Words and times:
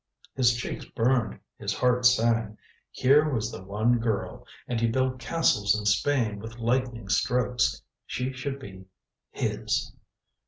His 0.33 0.55
cheeks 0.55 0.85
burned; 0.85 1.39
his 1.59 1.75
heart 1.75 2.07
sang. 2.07 2.57
Here 2.89 3.29
was 3.31 3.51
the 3.51 3.61
one 3.63 3.99
girl, 3.99 4.47
and 4.67 4.81
he 4.81 4.87
built 4.87 5.19
castles 5.19 5.77
in 5.79 5.85
Spain 5.85 6.39
with 6.39 6.57
lightening 6.57 7.07
strokes. 7.07 7.79
She 8.07 8.33
should 8.33 8.57
be 8.57 8.85
his. 9.29 9.93